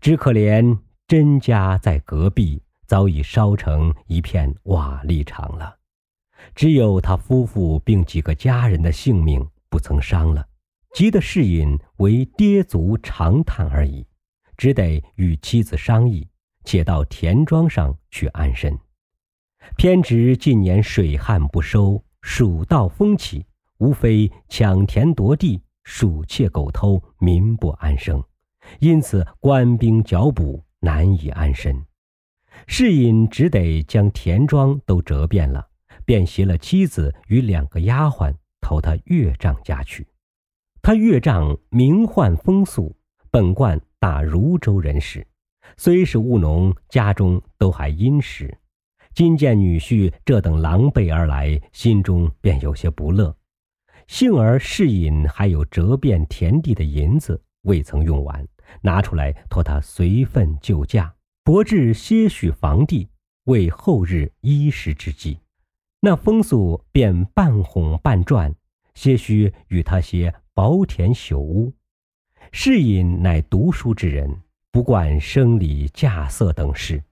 [0.00, 0.78] 只可怜
[1.08, 2.62] 甄家在隔壁。
[2.90, 5.76] 早已烧成一片瓦砾场了，
[6.56, 10.44] 只有他夫妇并几个家人的性命不曾伤了，
[10.92, 14.04] 急得世隐为跌足长叹而已，
[14.56, 16.26] 只得与妻子商议，
[16.64, 18.76] 且到田庄上去安身。
[19.76, 23.46] 偏值近年水旱不收，蜀道风起，
[23.78, 28.20] 无非抢田夺地、鼠窃狗偷，民不安生，
[28.80, 31.86] 因此官兵剿捕，难以安身。
[32.66, 35.66] 世隐只得将田庄都折遍了，
[36.04, 40.06] 便携了妻子与两个丫鬟投他岳丈家去。
[40.82, 42.96] 他岳丈名唤风素，
[43.30, 45.26] 本贯大汝州人士，
[45.76, 48.56] 虽是务农，家中都还殷实。
[49.12, 53.36] 今见女婿这等狼狈而来，心中便有些不乐。
[54.06, 58.46] 幸而世隐还有折遍田地的银子未曾用完，
[58.80, 61.12] 拿出来托他随份救驾。
[61.42, 63.08] 博置些许房地，
[63.44, 65.38] 为后日衣食之计。
[66.00, 68.54] 那风俗便半哄半赚，
[68.94, 71.72] 些许与他些薄田朽屋。
[72.52, 77.02] 世隐乃读书之人，不惯生理稼穑等事，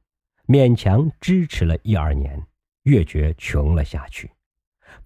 [0.47, 2.43] 勉强支持了一二年，
[2.83, 4.31] 越觉穷了下去。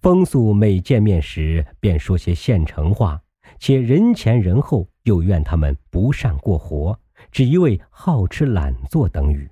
[0.01, 3.21] 风俗每见面时，便说些现成话，
[3.57, 6.99] 且人前人后又怨他们不善过活。
[7.33, 9.49] 只一味好吃懒做等语。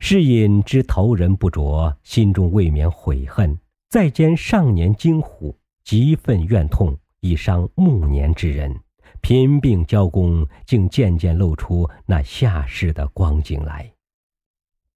[0.00, 3.56] 世隐知头人不着，心中未免悔恨，
[3.88, 8.76] 再兼上年惊虎，极愤怨痛，已伤暮年之人，
[9.20, 13.92] 贫病交工，竟渐渐露出那下世的光景来。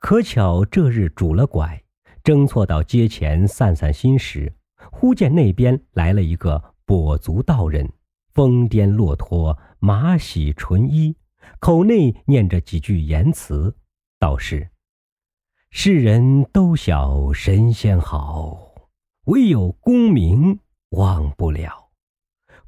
[0.00, 1.80] 可巧这日拄了拐，
[2.24, 4.52] 争错到街前散散心时，
[4.90, 7.88] 忽见那边来了一个跛足道人，
[8.34, 11.14] 疯癫落驼，马喜纯衣。
[11.60, 13.76] 口内念着几句言辞，
[14.18, 14.70] 道是
[15.70, 18.74] ：“世人都晓神仙好，
[19.24, 21.90] 唯有功名忘不了。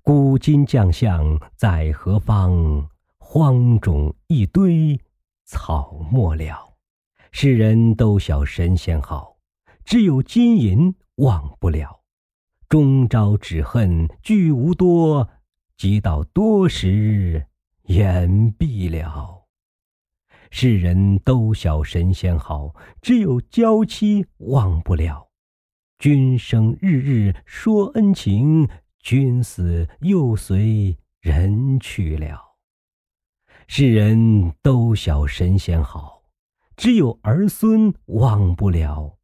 [0.02, 2.88] 古今将相在何方？
[3.18, 5.00] 荒冢一堆
[5.44, 6.74] 草没了。
[7.30, 9.36] 世人都晓神仙好，
[9.84, 12.00] 只有金银忘不了。
[12.68, 15.28] 终朝只恨聚无多，
[15.76, 17.46] 及到多时。”
[17.91, 19.49] 眼闭了，
[20.53, 22.72] 世人都晓神仙好，
[23.03, 25.26] 只有娇妻忘不了。
[25.99, 28.68] 君生日日说恩情，
[29.01, 32.41] 君死又随人去了。
[33.66, 36.22] 世人都晓神仙好，
[36.76, 39.18] 只有儿孙忘不了。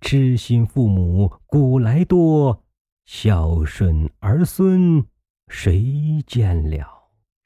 [0.00, 2.64] 痴心父母古来多，
[3.04, 5.06] 孝顺儿孙
[5.46, 6.97] 谁见了？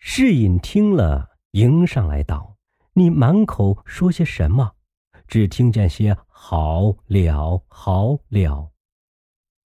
[0.04, 2.56] 世隐听了，迎上来道
[2.94, 4.72] ：“你满口说些什么？
[5.28, 8.72] 只听见些好了，好了。”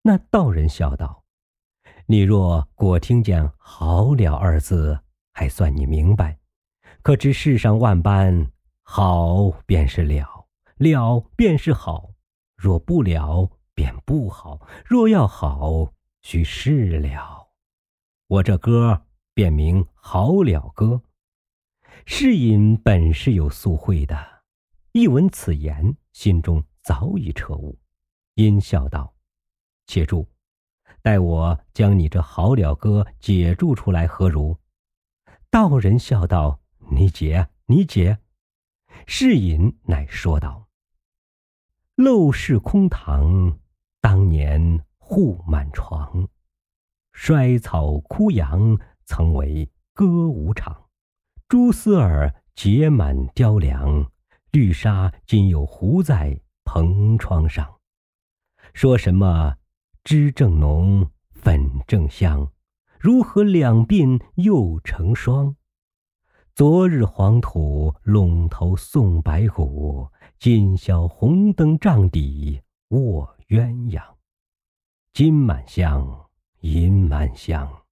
[0.05, 1.25] 那道人笑道
[2.07, 5.01] ：“你若果听见‘好了’二字，
[5.33, 6.39] 还算你明白。
[7.01, 8.53] 可知世上万般，
[8.83, 12.11] 好便是了，了便是好。
[12.55, 17.49] 若不了，便不好；若要好，须是了。
[18.27, 19.05] 我这歌。”
[19.39, 21.01] 便名好了歌。
[22.07, 24.43] 世隐本是有素慧的，
[24.91, 27.79] 一闻此言，心中早已彻悟，
[28.35, 29.15] 因笑道
[29.87, 30.27] ：“且住，
[31.03, 34.57] 待我将你这好了歌解注出来，何如？”
[35.51, 36.59] 道人笑道
[36.91, 38.19] ：“你解，你解。”
[39.07, 40.67] 世隐乃说道
[41.95, 43.57] ：“陋室空堂，
[44.01, 46.27] 当年户满床，
[47.13, 48.77] 衰草枯杨。”
[49.09, 50.85] 曾为歌舞场，
[51.49, 54.13] 蛛丝儿结满雕梁，
[54.53, 57.77] 绿纱今又糊在蓬窗上。
[58.75, 59.57] 说什么
[60.05, 62.53] 脂正浓，粉正香，
[63.01, 65.57] 如何两鬓又成霜？
[66.55, 70.07] 昨日黄土陇头送白骨，
[70.39, 74.03] 今宵红灯帐底卧鸳鸯。
[75.15, 76.29] 金满箱，
[76.61, 77.85] 银满箱，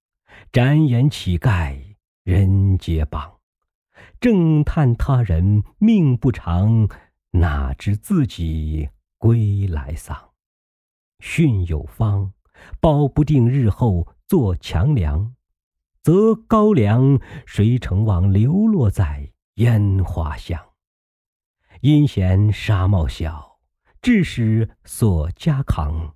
[0.51, 3.37] 展颜乞丐人皆谤。
[4.19, 6.87] 正叹他人命不长，
[7.31, 10.31] 哪知自己归来丧。
[11.19, 12.33] 训有方，
[12.79, 15.33] 保不定日后做强梁。
[16.03, 20.69] 则高粱谁成望流落在烟花巷？
[21.81, 23.59] 因嫌纱帽小，
[24.01, 26.15] 致使锁枷扛。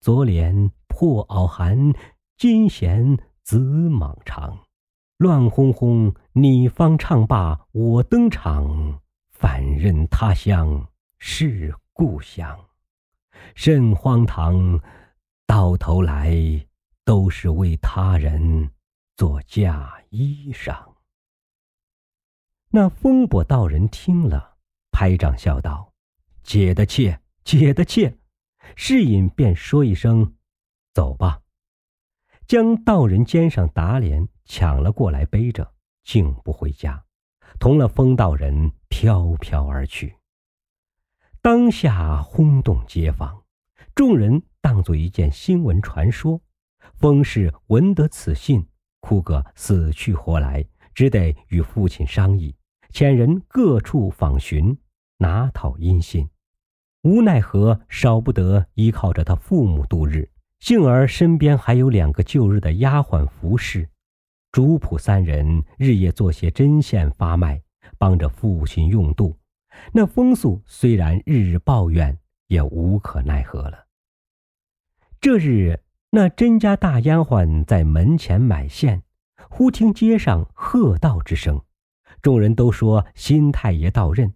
[0.00, 1.92] 昨怜破袄寒，
[2.36, 4.58] 金弦紫蟒长。
[5.16, 12.58] 乱哄哄，你方唱罢我登场，反认他乡是故乡。
[13.54, 14.80] 甚荒唐！
[15.46, 16.34] 到头来
[17.04, 18.70] 都是为他人。
[19.16, 20.76] 做嫁衣裳。
[22.70, 24.56] 那风波道人听了，
[24.90, 25.92] 拍掌笑道
[26.42, 28.18] ：“解的切，解的切。”
[28.74, 30.34] 世隐便说一声
[30.92, 31.42] ：“走吧。”
[32.46, 35.72] 将道人肩上打脸抢了过来，背着，
[36.02, 37.04] 竟不回家，
[37.58, 40.16] 同了风道人飘飘而去。
[41.40, 43.42] 当下轰动街坊，
[43.94, 46.40] 众人当作一件新闻传说。
[46.94, 48.66] 风氏闻得此信。
[49.00, 50.64] 哭个死去活来，
[50.94, 52.56] 只得与父亲商议，
[52.90, 54.78] 遣人各处访寻，
[55.18, 56.26] 拿讨音信。
[57.02, 60.30] 无奈何，少不得依靠着他父母度日。
[60.64, 63.86] 幸而身边还有两个旧日的丫鬟服侍，
[64.50, 67.60] 主仆三人日夜做些针线发卖，
[67.98, 69.36] 帮着父亲用度。
[69.92, 73.84] 那风素虽然日日抱怨，也无可奈何了。
[75.20, 75.78] 这日。
[76.12, 79.02] 那甄家大丫鬟在门前买线，
[79.50, 81.60] 忽听街上喝道之声，
[82.22, 84.32] 众人都说新太爷到任。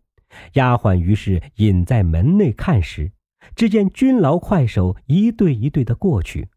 [0.55, 3.13] 丫鬟于是隐在门内看时，
[3.55, 6.49] 只见军牢快手一对一对的过去，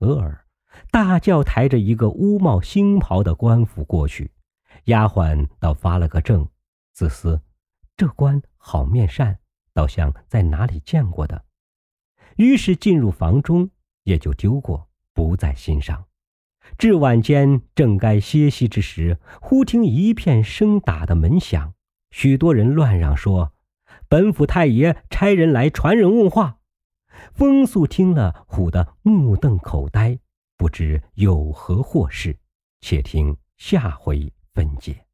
[0.00, 0.46] 俄尔
[0.90, 4.32] 大轿抬着一个乌帽星袍的官府过去。
[4.84, 6.48] 丫鬟倒发了个怔，
[6.92, 7.42] 自思
[7.96, 9.38] 这官好面善，
[9.74, 11.44] 倒像在哪里见过的。
[12.36, 13.70] 于是进入房中。
[14.04, 16.06] 也就丢过，不在心上。
[16.76, 21.74] 至晚间，正该歇息之时，忽听一片声打的门响，
[22.10, 23.52] 许多人乱嚷说
[24.12, 26.58] ：“本府太爷差人来传人问话。”
[27.32, 30.18] 风素听了，唬得目瞪口呆，
[30.58, 32.36] 不知有何祸事。
[32.82, 35.06] 且听下回分解。